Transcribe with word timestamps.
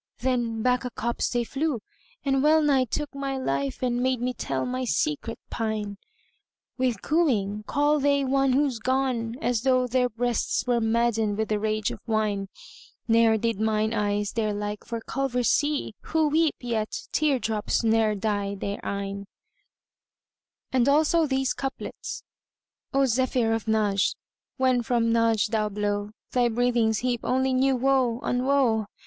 Then 0.17 0.63
back 0.63 0.83
a 0.83 0.89
copse 0.89 1.29
they 1.29 1.43
flew, 1.43 1.79
and 2.25 2.41
well 2.41 2.63
nigh 2.63 2.85
took 2.85 3.13
* 3.13 3.13
My 3.13 3.37
life 3.37 3.83
and 3.83 4.01
made 4.01 4.19
me 4.19 4.33
tell 4.33 4.65
my 4.65 4.83
secret 4.83 5.37
pine. 5.51 5.99
With 6.75 7.03
cooing 7.03 7.65
call 7.67 7.99
they 7.99 8.25
one 8.25 8.53
who's 8.53 8.79
gone, 8.79 9.35
as 9.43 9.61
though 9.61 9.85
* 9.87 9.87
Their 9.87 10.09
breasts 10.09 10.65
were 10.65 10.81
maddened 10.81 11.37
with 11.37 11.49
the 11.49 11.59
rage 11.59 11.91
of 11.91 11.99
wine: 12.07 12.47
Ne'er 13.07 13.37
did 13.37 13.59
mine 13.59 13.93
eyes 13.93 14.31
their 14.31 14.55
like 14.55 14.83
for 14.83 15.01
culvers 15.01 15.51
see 15.51 15.93
* 15.99 16.01
Who 16.11 16.29
weep 16.29 16.55
yet 16.61 17.01
tear 17.11 17.37
drops 17.37 17.83
never 17.83 18.15
dye 18.15 18.55
their 18.55 18.83
eyne. 18.83 19.25
And 20.71 20.89
also 20.89 21.27
these 21.27 21.53
couplets:— 21.53 22.23
O 22.91 23.05
Zephyr 23.05 23.53
of 23.53 23.65
Najd, 23.65 24.15
when 24.57 24.81
from 24.81 25.13
Najd 25.13 25.51
thou 25.51 25.69
blow, 25.69 26.09
* 26.21 26.31
Thy 26.31 26.49
breathings 26.49 27.01
heap 27.05 27.19
only 27.23 27.53
new 27.53 27.75
woe 27.75 28.19
on 28.23 28.45
woe! 28.47 28.87